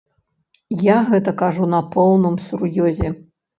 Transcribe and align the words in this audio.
Я 0.85 0.95
гэта 1.09 1.35
кажу 1.43 1.69
на 1.75 1.83
поўным 1.93 2.43
сур'ёзе. 2.49 3.15